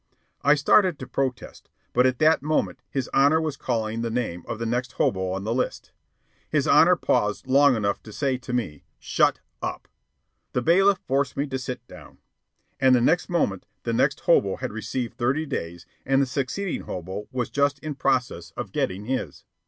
I 0.41 0.55
started 0.55 0.97
to 0.97 1.05
protest, 1.07 1.69
but 1.93 2.07
at 2.07 2.17
that 2.17 2.41
moment 2.41 2.79
his 2.89 3.07
Honor 3.13 3.39
was 3.39 3.55
calling 3.55 4.01
the 4.01 4.09
name 4.09 4.43
of 4.47 4.57
the 4.57 4.65
next 4.65 4.93
hobo 4.93 5.31
on 5.33 5.43
the 5.43 5.53
list. 5.53 5.91
His 6.49 6.67
Honor 6.67 6.95
paused 6.95 7.45
long 7.45 7.75
enough 7.75 8.01
to 8.01 8.11
say 8.11 8.39
to 8.39 8.51
me, 8.51 8.83
"Shut 8.97 9.41
up!" 9.61 9.87
The 10.53 10.61
bailiff 10.63 10.97
forced 10.97 11.37
me 11.37 11.45
to 11.45 11.59
sit 11.59 11.85
down. 11.87 12.17
And 12.79 12.95
the 12.95 12.99
next 13.01 13.29
moment 13.29 13.67
that 13.83 13.93
next 13.93 14.21
hobo 14.21 14.55
had 14.55 14.71
received 14.73 15.17
thirty 15.19 15.45
days 15.45 15.85
and 16.03 16.19
the 16.19 16.25
succeeding 16.25 16.85
hobo 16.87 17.27
was 17.31 17.51
just 17.51 17.77
in 17.77 17.93
process 17.93 18.53
of 18.57 18.71
getting 18.71 19.05
his. 19.05 19.45